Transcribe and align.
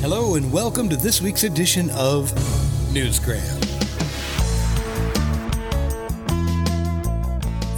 Hello, 0.00 0.36
and 0.36 0.50
welcome 0.50 0.88
to 0.88 0.96
this 0.96 1.20
week's 1.20 1.44
edition 1.44 1.90
of 1.90 2.32
Newsgram. 2.94 3.44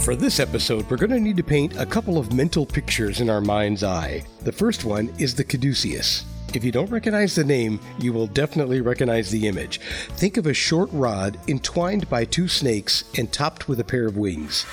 For 0.01 0.15
this 0.15 0.39
episode, 0.39 0.89
we're 0.89 0.95
going 0.95 1.11
to 1.11 1.19
need 1.19 1.35
to 1.35 1.43
paint 1.43 1.75
a 1.75 1.85
couple 1.85 2.17
of 2.17 2.31
mental 2.31 2.65
pictures 2.65 3.19
in 3.19 3.29
our 3.29 3.41
mind's 3.41 3.83
eye. 3.83 4.23
The 4.39 4.53
first 4.53 4.85
one 4.85 5.13
is 5.19 5.35
the 5.35 5.43
caduceus. 5.43 6.23
If 6.53 6.63
you 6.63 6.71
don't 6.71 6.89
recognize 6.89 7.35
the 7.35 7.43
name, 7.43 7.81
you 7.99 8.13
will 8.13 8.27
definitely 8.27 8.79
recognize 8.79 9.29
the 9.29 9.45
image. 9.45 9.81
Think 10.11 10.37
of 10.37 10.47
a 10.47 10.53
short 10.53 10.89
rod 10.93 11.37
entwined 11.49 12.09
by 12.09 12.23
two 12.23 12.47
snakes 12.47 13.03
and 13.17 13.33
topped 13.33 13.67
with 13.67 13.81
a 13.81 13.83
pair 13.83 14.07
of 14.07 14.15
wings. 14.15 14.65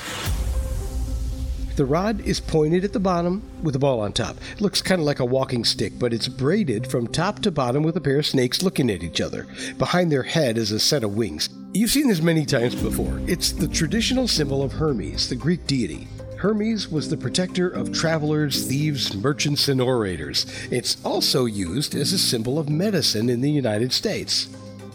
The 1.80 1.86
rod 1.86 2.20
is 2.26 2.40
pointed 2.40 2.84
at 2.84 2.92
the 2.92 3.00
bottom 3.00 3.42
with 3.62 3.74
a 3.74 3.78
ball 3.78 4.00
on 4.00 4.12
top. 4.12 4.36
It 4.52 4.60
looks 4.60 4.82
kind 4.82 5.00
of 5.00 5.06
like 5.06 5.20
a 5.20 5.24
walking 5.24 5.64
stick, 5.64 5.98
but 5.98 6.12
it's 6.12 6.28
braided 6.28 6.86
from 6.86 7.06
top 7.06 7.38
to 7.38 7.50
bottom 7.50 7.82
with 7.82 7.96
a 7.96 8.02
pair 8.02 8.18
of 8.18 8.26
snakes 8.26 8.62
looking 8.62 8.90
at 8.90 9.02
each 9.02 9.18
other. 9.18 9.46
Behind 9.78 10.12
their 10.12 10.22
head 10.22 10.58
is 10.58 10.72
a 10.72 10.78
set 10.78 11.04
of 11.04 11.16
wings. 11.16 11.48
You've 11.72 11.90
seen 11.90 12.06
this 12.06 12.20
many 12.20 12.44
times 12.44 12.74
before. 12.74 13.18
It's 13.26 13.52
the 13.52 13.66
traditional 13.66 14.28
symbol 14.28 14.62
of 14.62 14.72
Hermes, 14.74 15.30
the 15.30 15.36
Greek 15.36 15.66
deity. 15.66 16.06
Hermes 16.36 16.86
was 16.90 17.08
the 17.08 17.16
protector 17.16 17.70
of 17.70 17.94
travelers, 17.94 18.66
thieves, 18.66 19.14
merchants, 19.16 19.66
and 19.68 19.80
orators. 19.80 20.44
It's 20.70 21.02
also 21.02 21.46
used 21.46 21.94
as 21.94 22.12
a 22.12 22.18
symbol 22.18 22.58
of 22.58 22.68
medicine 22.68 23.30
in 23.30 23.40
the 23.40 23.50
United 23.50 23.94
States. 23.94 24.50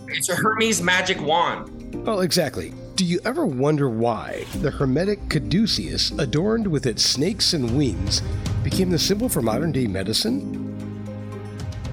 It's 0.08 0.30
a 0.30 0.36
Hermes 0.36 0.84
magic 0.84 1.20
wand. 1.20 2.06
Well, 2.06 2.20
exactly. 2.20 2.76
Do 2.96 3.04
you 3.04 3.20
ever 3.26 3.46
wonder 3.46 3.90
why 3.90 4.46
the 4.62 4.72
Hermetic 4.72 5.28
caduceus, 5.28 6.12
adorned 6.12 6.66
with 6.66 6.86
its 6.86 7.04
snakes 7.04 7.52
and 7.52 7.78
wings, 7.78 8.22
became 8.64 8.90
the 8.90 8.98
symbol 8.98 9.28
for 9.28 9.42
modern 9.42 9.74
day 9.74 9.86
medicine? 9.86 10.62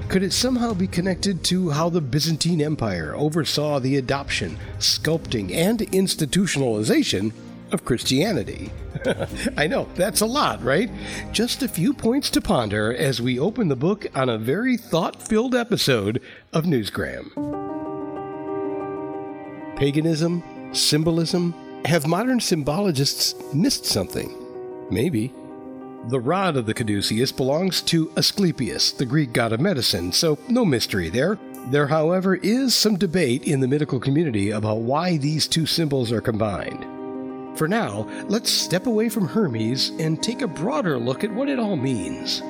Could 0.09 0.23
it 0.23 0.33
somehow 0.33 0.75
be 0.75 0.87
connected 0.87 1.43
to 1.45 1.71
how 1.71 1.89
the 1.89 2.01
Byzantine 2.01 2.63
Empire 2.63 3.17
oversaw 3.17 3.81
the 3.81 3.97
adoption, 3.97 4.57
sculpting, 4.79 5.53
and 5.53 5.81
institutionalization 5.81 7.33
of 7.73 7.85
Christianity? 7.85 8.71
I 9.57 9.67
know, 9.67 9.89
that's 9.97 10.21
a 10.21 10.27
lot, 10.27 10.63
right? 10.63 10.89
Just 11.33 11.65
a 11.65 11.69
few 11.69 11.95
points 11.95 12.31
to 12.31 12.41
ponder 12.41 12.95
as 12.95 13.21
we 13.21 13.41
open 13.41 13.67
the 13.67 13.75
book 13.75 14.07
on 14.15 14.29
a 14.29 14.39
very 14.39 14.77
thought 14.77 15.21
filled 15.21 15.57
episode 15.57 16.23
of 16.53 16.63
Newsgram. 16.63 17.33
Paganism, 19.77 20.45
symbolism, 20.73 21.55
have 21.85 22.07
modern 22.07 22.41
symbologists 22.41 23.35
missed 23.53 23.85
something? 23.85 24.37
Maybe. 24.91 25.33
The 26.09 26.21
rod 26.21 26.57
of 26.57 26.67
the 26.67 26.75
caduceus 26.75 27.31
belongs 27.31 27.81
to 27.83 28.13
Asclepius, 28.17 28.93
the 28.93 29.07
Greek 29.07 29.33
god 29.33 29.53
of 29.53 29.61
medicine, 29.61 30.13
so 30.13 30.39
no 30.49 30.65
mystery 30.65 31.09
there. 31.09 31.39
There, 31.67 31.87
however, 31.87 32.35
is 32.37 32.75
some 32.75 32.97
debate 32.97 33.45
in 33.45 33.61
the 33.61 33.69
medical 33.69 34.01
community 34.01 34.51
about 34.51 34.79
why 34.79 35.17
these 35.17 35.47
two 35.47 35.65
symbols 35.65 36.11
are 36.11 36.21
combined. 36.21 36.85
For 37.57 37.69
now, 37.69 38.09
let's 38.29 38.51
step 38.51 38.87
away 38.87 39.09
from 39.09 39.29
Hermes 39.29 39.91
and 40.01 40.21
take 40.23 40.43
a 40.43 40.49
broader 40.49 40.99
look 40.99 41.23
at 41.23 41.33
what 41.33 41.49
it 41.49 41.59
all 41.59 41.77
means. 41.77 42.41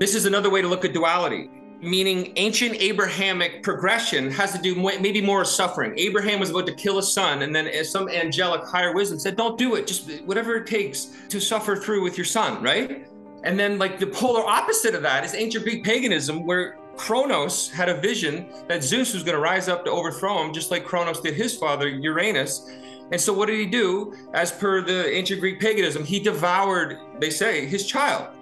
This 0.00 0.14
is 0.14 0.24
another 0.24 0.50
way 0.50 0.62
to 0.62 0.68
look 0.68 0.84
at 0.84 0.92
duality, 0.92 1.50
meaning 1.80 2.32
ancient 2.36 2.74
Abrahamic 2.76 3.62
progression 3.62 4.30
has 4.30 4.52
to 4.52 4.58
do 4.58 4.74
maybe 4.74 5.20
more 5.20 5.44
suffering. 5.44 5.94
Abraham 5.96 6.40
was 6.40 6.50
about 6.50 6.66
to 6.66 6.74
kill 6.74 6.96
his 6.96 7.12
son, 7.12 7.42
and 7.42 7.54
then 7.54 7.84
some 7.84 8.08
angelic 8.08 8.64
higher 8.64 8.94
wisdom 8.94 9.18
said, 9.18 9.36
Don't 9.36 9.58
do 9.58 9.74
it, 9.76 9.86
just 9.86 10.22
whatever 10.22 10.56
it 10.56 10.66
takes 10.66 11.16
to 11.28 11.40
suffer 11.40 11.76
through 11.76 12.02
with 12.02 12.16
your 12.18 12.24
son, 12.24 12.62
right? 12.62 13.06
And 13.44 13.58
then, 13.58 13.78
like, 13.78 13.98
the 13.98 14.06
polar 14.06 14.44
opposite 14.44 14.94
of 14.94 15.02
that 15.02 15.24
is 15.24 15.34
ancient 15.34 15.64
Greek 15.64 15.84
paganism, 15.84 16.44
where 16.44 16.78
Kronos 16.96 17.70
had 17.70 17.88
a 17.88 18.00
vision 18.00 18.48
that 18.66 18.82
Zeus 18.82 19.14
was 19.14 19.22
going 19.22 19.36
to 19.36 19.40
rise 19.40 19.68
up 19.68 19.84
to 19.84 19.90
overthrow 19.90 20.42
him, 20.44 20.52
just 20.52 20.72
like 20.72 20.84
Kronos 20.84 21.20
did 21.20 21.34
his 21.34 21.56
father, 21.56 21.88
Uranus. 21.88 22.68
And 23.12 23.20
so, 23.20 23.32
what 23.32 23.46
did 23.46 23.58
he 23.58 23.66
do? 23.66 24.14
As 24.34 24.50
per 24.50 24.82
the 24.82 25.08
ancient 25.14 25.40
Greek 25.40 25.60
paganism, 25.60 26.04
he 26.04 26.18
devoured, 26.18 26.98
they 27.20 27.30
say, 27.30 27.66
his 27.66 27.86
child. 27.86 28.34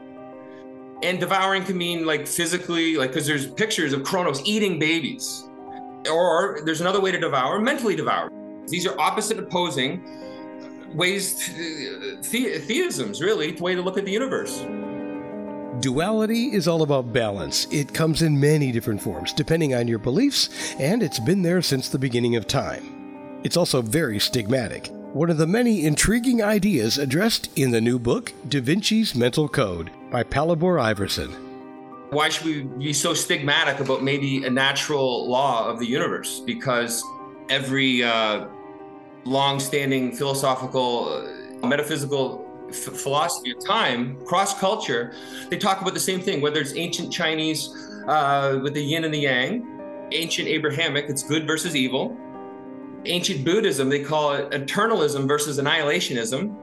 And 1.06 1.20
devouring 1.20 1.62
can 1.62 1.78
mean 1.78 2.04
like 2.04 2.26
physically, 2.26 2.96
like, 2.96 3.10
because 3.10 3.28
there's 3.28 3.46
pictures 3.46 3.92
of 3.92 4.02
Kronos 4.02 4.42
eating 4.44 4.80
babies. 4.80 5.48
Or 6.10 6.62
there's 6.64 6.80
another 6.80 7.00
way 7.00 7.12
to 7.12 7.20
devour, 7.20 7.60
mentally 7.60 7.94
devour. 7.94 8.28
These 8.66 8.88
are 8.88 9.00
opposite 9.00 9.38
opposing 9.38 10.02
ways, 10.96 11.46
the, 11.46 12.60
theisms, 12.66 13.20
really, 13.20 13.52
the 13.52 13.62
way 13.62 13.76
to 13.76 13.82
look 13.82 13.98
at 13.98 14.04
the 14.04 14.10
universe. 14.10 14.66
Duality 15.78 16.52
is 16.52 16.66
all 16.66 16.82
about 16.82 17.12
balance. 17.12 17.68
It 17.70 17.94
comes 17.94 18.22
in 18.22 18.40
many 18.40 18.72
different 18.72 19.00
forms, 19.00 19.32
depending 19.32 19.76
on 19.76 19.86
your 19.86 20.00
beliefs, 20.00 20.74
and 20.80 21.04
it's 21.04 21.20
been 21.20 21.42
there 21.42 21.62
since 21.62 21.88
the 21.88 22.00
beginning 22.00 22.34
of 22.34 22.48
time. 22.48 23.40
It's 23.44 23.56
also 23.56 23.80
very 23.80 24.18
stigmatic. 24.18 24.90
One 25.12 25.30
of 25.30 25.38
the 25.38 25.46
many 25.46 25.84
intriguing 25.84 26.42
ideas 26.42 26.98
addressed 26.98 27.48
in 27.56 27.70
the 27.70 27.80
new 27.80 28.00
book, 28.00 28.32
Da 28.48 28.60
Vinci's 28.60 29.14
Mental 29.14 29.48
Code, 29.48 29.92
by 30.10 30.22
Palabor 30.22 30.80
Iverson. 30.80 31.30
Why 32.10 32.28
should 32.28 32.46
we 32.46 32.62
be 32.62 32.92
so 32.92 33.12
stigmatic 33.12 33.80
about 33.80 34.02
maybe 34.02 34.44
a 34.44 34.50
natural 34.50 35.28
law 35.28 35.68
of 35.68 35.78
the 35.78 35.86
universe? 35.86 36.40
Because 36.40 37.02
every 37.48 38.04
uh, 38.04 38.46
long 39.24 39.58
standing 39.58 40.12
philosophical, 40.12 41.08
uh, 41.62 41.66
metaphysical 41.66 42.46
f- 42.68 42.76
philosophy 42.76 43.50
of 43.50 43.64
time, 43.64 44.24
cross 44.24 44.58
culture, 44.58 45.14
they 45.50 45.58
talk 45.58 45.80
about 45.80 45.94
the 45.94 46.00
same 46.00 46.20
thing, 46.20 46.40
whether 46.40 46.60
it's 46.60 46.76
ancient 46.76 47.12
Chinese 47.12 47.68
uh, 48.06 48.60
with 48.62 48.74
the 48.74 48.82
yin 48.82 49.04
and 49.04 49.12
the 49.12 49.20
yang, 49.20 50.08
ancient 50.12 50.46
Abrahamic, 50.46 51.06
it's 51.08 51.24
good 51.24 51.46
versus 51.46 51.74
evil 51.74 52.16
ancient 53.08 53.44
Buddhism, 53.44 53.88
they 53.88 54.02
call 54.02 54.32
it 54.32 54.50
eternalism 54.50 55.26
versus 55.26 55.58
annihilationism. 55.58 56.54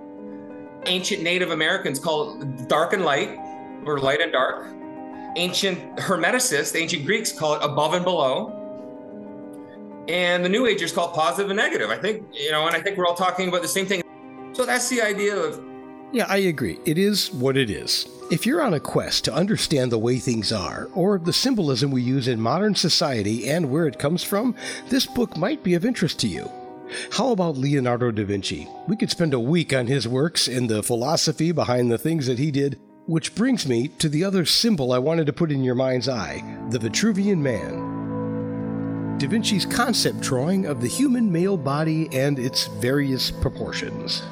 Ancient 0.86 1.24
Native 1.24 1.52
Americans 1.52 2.00
call 2.00 2.42
it 2.42 2.68
dark 2.68 2.94
and 2.94 3.06
light, 3.06 3.38
or 3.86 4.00
light 4.00 4.22
and 4.22 4.32
dark. 4.32 4.68
Ancient 5.36 5.98
Hermeticists, 5.98 6.80
ancient 6.80 7.06
Greeks 7.06 7.32
call 7.32 7.56
it 7.56 7.64
above 7.64 7.94
and 7.94 8.04
below. 8.04 8.60
And 10.08 10.44
the 10.44 10.50
New 10.50 10.68
Agers 10.68 10.92
call 10.92 11.12
it 11.12 11.16
positive 11.16 11.50
and 11.50 11.58
negative. 11.58 11.90
I 11.90 11.98
think, 11.98 12.28
you 12.34 12.52
know, 12.52 12.68
and 12.68 12.76
I 12.76 12.82
think 12.82 12.98
we're 12.98 13.08
all 13.08 13.16
talking 13.16 13.48
about 13.48 13.62
the 13.62 13.68
same 13.68 13.86
thing. 13.86 14.04
So 14.54 14.66
that's 14.66 14.90
the 14.90 15.02
idea 15.02 15.36
of. 15.36 15.64
Yeah, 16.12 16.26
I 16.28 16.38
agree. 16.38 16.80
It 16.86 16.98
is 16.98 17.32
what 17.32 17.58
it 17.58 17.70
is. 17.70 18.08
If 18.30 18.46
you're 18.46 18.62
on 18.62 18.74
a 18.74 18.80
quest 18.80 19.26
to 19.26 19.34
understand 19.34 19.92
the 19.92 19.98
way 19.98 20.18
things 20.18 20.52
are, 20.52 20.90
or 20.94 21.18
the 21.18 21.34
symbolism 21.34 21.90
we 21.90 22.02
use 22.02 22.28
in 22.28 22.40
modern 22.40 22.76
society 22.76 23.50
and 23.50 23.72
where 23.72 23.88
it 23.88 23.98
comes 23.98 24.24
from, 24.24 24.56
this 24.90 25.06
book 25.06 25.36
might 25.38 25.64
be 25.64 25.74
of 25.74 25.86
interest 25.86 26.20
to 26.20 26.28
you. 26.28 26.50
How 27.12 27.32
about 27.32 27.58
Leonardo 27.58 28.12
da 28.12 28.24
Vinci? 28.24 28.68
We 28.88 28.96
could 28.96 29.10
spend 29.10 29.34
a 29.34 29.40
week 29.40 29.74
on 29.74 29.88
his 29.88 30.08
works 30.08 30.48
and 30.48 30.70
the 30.70 30.84
philosophy 30.84 31.52
behind 31.52 31.92
the 31.92 31.98
things 31.98 32.28
that 32.28 32.40
he 32.40 32.52
did, 32.52 32.80
which 33.06 33.36
brings 33.36 33.68
me 33.68 33.88
to 34.00 34.10
the 34.10 34.24
other 34.24 34.46
symbol 34.46 34.92
I 34.92 35.00
wanted 35.00 35.26
to 35.28 35.34
put 35.34 35.52
in 35.52 35.64
your 35.64 35.76
mind's 35.76 36.10
eye 36.10 36.44
the 36.70 36.80
Vitruvian 36.80 37.40
Man. 37.40 39.18
Da 39.18 39.28
Vinci's 39.28 39.66
concept 39.66 40.22
drawing 40.22 40.66
of 40.66 40.82
the 40.82 40.88
human 40.88 41.32
male 41.32 41.58
body 41.58 42.10
and 42.12 42.40
its 42.40 42.68
various 42.68 43.30
proportions 43.30 44.24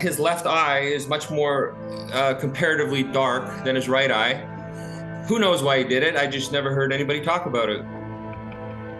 his 0.00 0.18
left 0.18 0.46
eye 0.46 0.80
is 0.80 1.08
much 1.08 1.30
more 1.30 1.74
uh, 2.12 2.34
comparatively 2.34 3.02
dark 3.02 3.64
than 3.64 3.76
his 3.76 3.88
right 3.88 4.10
eye. 4.10 4.34
Who 5.28 5.38
knows 5.38 5.62
why 5.62 5.78
he 5.78 5.84
did 5.84 6.02
it? 6.02 6.16
I 6.16 6.26
just 6.26 6.52
never 6.52 6.74
heard 6.74 6.92
anybody 6.92 7.20
talk 7.20 7.46
about 7.46 7.68
it. 7.68 7.82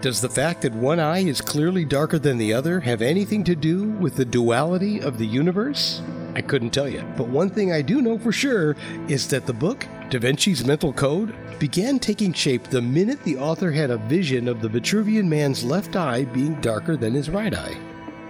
Does 0.03 0.21
the 0.21 0.29
fact 0.29 0.63
that 0.63 0.75
one 0.75 1.01
eye 1.01 1.21
is 1.21 1.41
clearly 1.41 1.85
darker 1.85 2.19
than 2.19 2.37
the 2.37 2.53
other 2.53 2.81
have 2.81 3.01
anything 3.01 3.43
to 3.45 3.57
do 3.57 3.85
with 3.85 4.15
the 4.15 4.27
duality 4.27 5.01
of 5.01 5.17
the 5.17 5.27
universe? 5.27 6.03
I 6.35 6.43
couldn't 6.43 6.71
tell 6.71 6.89
you. 6.89 7.03
But 7.17 7.29
one 7.29 7.49
thing 7.49 7.73
I 7.73 7.81
do 7.81 8.03
know 8.03 8.19
for 8.19 8.31
sure 8.31 8.77
is 9.09 9.27
that 9.29 9.47
the 9.47 9.55
book, 9.55 9.87
Da 10.11 10.19
Vinci's 10.19 10.67
Mental 10.67 10.93
Code, 10.93 11.35
began 11.59 11.99
taking 11.99 12.35
shape 12.35 12.65
the 12.65 12.83
minute 12.83 13.25
the 13.25 13.39
author 13.39 13.73
had 13.73 13.91
a 13.91 13.97
vision 13.97 14.49
of 14.49 14.61
the 14.61 14.69
Vitruvian 14.69 15.29
man's 15.29 15.65
left 15.65 15.97
eye 15.97 16.25
being 16.25 16.61
darker 16.61 16.97
than 16.97 17.15
his 17.15 17.31
right 17.31 17.55
eye. 17.55 17.77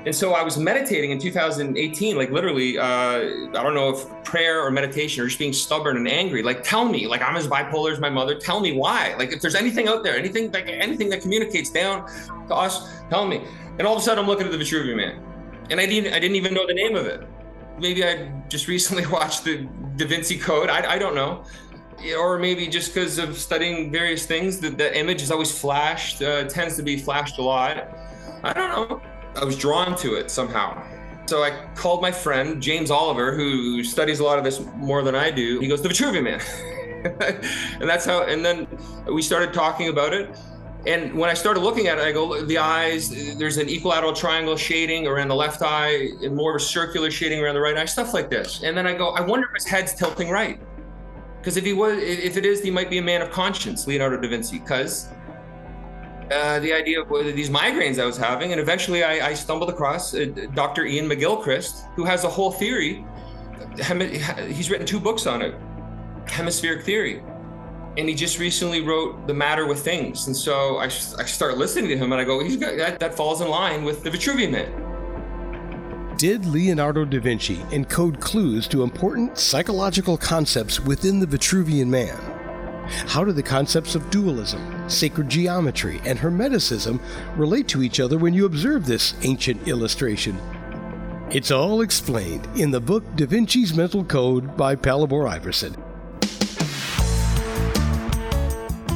And 0.07 0.15
so 0.15 0.35
I 0.35 0.43
was 0.45 0.57
meditating 0.57 1.11
in 1.11 1.19
2018, 1.19 2.17
like 2.17 2.31
literally, 2.31 2.79
uh, 2.79 2.85
I 2.85 3.51
don't 3.51 3.75
know 3.75 3.91
if 3.91 4.23
prayer 4.23 4.65
or 4.65 4.71
meditation 4.71 5.21
or 5.21 5.27
just 5.27 5.41
being 5.41 5.53
stubborn 5.53 5.97
and 5.97 6.07
angry. 6.07 6.45
Like, 6.45 6.63
tell 6.63 6.85
me, 6.85 7.09
like 7.09 7.23
I'm 7.23 7.35
as 7.35 7.49
bipolar 7.49 7.91
as 7.91 7.99
my 7.99 8.09
mother. 8.09 8.37
Tell 8.37 8.61
me 8.61 8.71
why. 8.71 9.17
Like, 9.19 9.33
if 9.33 9.41
there's 9.41 9.57
anything 9.57 9.89
out 9.89 10.05
there, 10.05 10.17
anything 10.17 10.53
like 10.53 10.69
anything 10.69 11.09
that 11.11 11.23
communicates 11.23 11.71
down 11.71 12.07
to 12.47 12.55
us, 12.55 12.89
tell 13.11 13.27
me. 13.27 13.43
And 13.79 13.83
all 13.87 13.97
of 13.97 14.01
a 14.01 14.05
sudden, 14.05 14.23
I'm 14.23 14.29
looking 14.31 14.47
at 14.47 14.53
the 14.53 14.59
Vitruvian 14.59 14.97
Man, 14.97 15.21
and 15.71 15.81
I 15.81 15.87
didn't, 15.87 16.15
I 16.15 16.21
didn't 16.21 16.37
even 16.37 16.55
know 16.55 16.69
the 16.69 16.75
name 16.75 16.95
of 16.95 17.07
it. 17.07 17.27
Maybe 17.77 18.05
I 18.05 18.33
just 18.49 18.69
recently 18.69 19.07
watched 19.13 19.43
the 19.43 19.69
Da 19.97 20.07
Vinci 20.07 20.39
Code. 20.39 20.71
I, 20.71 20.93
I 20.93 20.99
don't 20.99 21.17
know 21.17 21.45
or 22.19 22.39
maybe 22.39 22.69
just 22.69 22.95
because 22.95 23.19
of 23.19 23.39
studying 23.39 23.91
various 23.91 24.27
things, 24.27 24.61
that 24.61 24.77
the 24.77 24.97
image 24.97 25.23
is 25.23 25.31
always 25.31 25.59
flashed, 25.59 26.23
uh, 26.23 26.45
tends 26.45 26.77
to 26.77 26.83
be 26.83 26.97
flashed 26.97 27.39
a 27.39 27.43
lot. 27.43 27.89
I 28.45 28.53
don't 28.53 28.91
know. 28.91 29.03
I 29.37 29.45
was 29.45 29.57
drawn 29.57 29.97
to 29.99 30.15
it 30.15 30.31
somehow. 30.31 30.83
So 31.27 31.43
I 31.43 31.67
called 31.75 32.03
my 32.03 32.13
friend 32.13 32.63
James 32.63 32.91
Oliver, 32.91 33.35
who 33.35 33.83
studies 33.83 34.21
a 34.21 34.25
lot 34.25 34.39
of 34.39 34.45
this 34.45 34.61
more 34.77 35.03
than 35.03 35.15
I 35.15 35.31
do. 35.31 35.59
He 35.61 35.69
goes, 35.69 35.83
"The 35.83 35.89
Vitruvian 35.89 36.25
Man." 36.25 36.41
and 37.81 37.89
that's 37.89 38.05
how. 38.05 38.25
And 38.25 38.45
then 38.45 38.67
we 39.13 39.23
started 39.23 39.53
talking 39.53 39.89
about 39.89 40.15
it. 40.15 40.35
And 40.87 41.15
when 41.15 41.29
I 41.29 41.35
started 41.35 41.61
looking 41.61 41.89
at 41.89 41.99
it, 41.99 42.05
I 42.05 42.13
go, 42.13 42.45
the 42.45 42.59
eyes, 42.59 43.37
there's 43.37 43.57
an 43.57 43.69
equilateral 43.69 44.13
triangle 44.13 44.57
shading 44.57 45.09
around 45.09 45.27
the 45.27 45.35
left 45.35 45.61
eye 45.61 46.11
and 46.23 46.37
more 46.37 46.55
of 46.55 46.63
a 46.63 46.65
circular 46.65 47.11
shading 47.11 47.43
around 47.43 47.57
the 47.57 47.61
right 47.61 47.77
eye, 47.77 47.87
stuff 47.87 48.15
like 48.15 48.31
this. 48.31 48.63
And 48.63 48.77
then 48.77 48.87
I 48.87 48.95
go, 48.95 49.09
I 49.09 49.21
wonder 49.21 49.49
if 49.49 49.55
his 49.55 49.67
head's 49.67 49.95
tilting 49.95 50.31
right. 50.31 50.61
Because 51.39 51.57
if 51.57 51.65
he 51.65 51.73
was, 51.73 51.99
if 51.99 52.37
it 52.37 52.47
is, 52.47 52.63
he 52.63 52.71
might 52.71 52.89
be 52.89 52.99
a 52.99 53.03
man 53.03 53.21
of 53.21 53.31
conscience, 53.33 53.87
Leonardo 53.89 54.21
da 54.21 54.29
Vinci. 54.29 54.61
Because 54.61 55.09
uh, 56.31 56.59
the 56.61 56.73
idea 56.73 57.03
of 57.03 57.09
these 57.37 57.51
migraines 57.51 58.01
I 58.01 58.07
was 58.07 58.17
having, 58.17 58.53
and 58.53 58.61
eventually 58.61 59.05
I, 59.05 59.29
I 59.29 59.35
stumbled 59.35 59.71
across 59.71 60.15
uh, 60.15 60.27
Dr. 60.55 60.85
Iain 60.85 61.09
McGilchrist, 61.09 61.93
who 61.95 62.05
has 62.05 62.25
a 62.25 62.29
whole 62.29 62.51
theory. 62.51 63.05
He's 64.49 64.71
written 64.71 64.87
two 64.87 65.01
books 65.01 65.27
on 65.27 65.43
it, 65.43 65.55
hemispheric 66.27 66.85
theory, 66.85 67.23
and 67.97 68.09
he 68.09 68.15
just 68.15 68.39
recently 68.39 68.81
wrote 68.81 69.27
The 69.27 69.35
Matter 69.35 69.67
with 69.67 69.81
Things. 69.81 70.27
And 70.27 70.37
so 70.37 70.77
I, 70.77 70.85
I 70.85 70.89
start 70.89 71.59
listening 71.59 71.89
to 71.91 71.97
him, 71.97 72.13
and 72.13 72.21
I 72.21 72.25
go, 72.25 72.43
he's 72.43 72.57
got 72.57 72.77
that, 72.77 72.99
that 73.01 73.15
falls 73.15 73.41
in 73.41 73.49
line 73.49 73.85
with 73.85 74.03
the 74.03 74.11
Vitruvian 74.11 74.51
Man. 74.51 76.17
Did 76.17 76.47
Leonardo 76.47 77.05
da 77.05 77.21
Vinci 77.21 77.57
encode 77.71 78.21
clues 78.21 78.67
to 78.69 78.83
important 78.83 79.37
psychological 79.37 80.17
concepts 80.17 80.81
within 80.81 81.21
the 81.21 81.27
Vitruvian 81.27 81.89
Man? 81.89 82.36
How 83.07 83.25
do 83.25 83.33
the 83.33 83.43
concepts 83.43 83.95
of 83.95 84.09
dualism, 84.11 84.89
sacred 84.89 85.29
geometry, 85.29 86.01
and 86.05 86.19
Hermeticism 86.19 87.01
relate 87.37 87.69
to 87.69 87.83
each 87.83 88.01
other 88.01 88.19
when 88.19 88.35
you 88.35 88.47
observe 88.47 88.87
this 88.87 89.15
ancient 89.23 89.67
illustration? 89.69 90.39
It's 91.31 91.51
all 91.51 91.81
explained 91.81 92.47
in 92.57 92.71
the 92.71 92.81
book 92.81 93.03
Da 93.17 93.27
Vinci's 93.27 93.75
Mental 93.75 94.05
Code 94.05 94.57
by 94.57 94.77
Palabor 94.77 95.29
Iverson. 95.29 95.77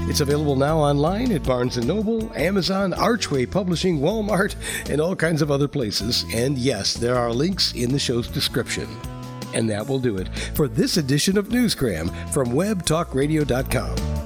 It's 0.08 0.20
available 0.20 0.56
now 0.56 0.78
online 0.78 1.30
at 1.30 1.44
Barnes 1.44 1.76
& 1.76 1.86
Noble, 1.86 2.32
Amazon, 2.34 2.92
Archway 2.92 3.46
Publishing, 3.46 4.00
Walmart, 4.00 4.56
and 4.90 5.00
all 5.00 5.14
kinds 5.14 5.40
of 5.40 5.52
other 5.52 5.68
places. 5.68 6.24
And 6.34 6.58
yes, 6.58 6.94
there 6.94 7.16
are 7.16 7.32
links 7.32 7.72
in 7.74 7.92
the 7.92 7.98
show's 7.98 8.26
description. 8.26 8.88
And 9.54 9.68
that 9.70 9.86
will 9.86 9.98
do 9.98 10.18
it 10.18 10.28
for 10.54 10.68
this 10.68 10.96
edition 10.96 11.36
of 11.38 11.48
Newsgram 11.48 12.10
from 12.32 12.48
WebTalkRadio.com. 12.48 14.19